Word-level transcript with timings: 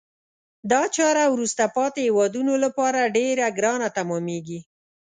دا 0.71 0.81
چاره 0.95 1.23
وروسته 1.33 1.63
پاتې 1.75 1.99
هېوادونه 2.07 2.53
لپاره 2.65 3.11
ډیره 3.17 3.45
ګرانه 3.57 3.87
تمامیږي. 3.97 4.59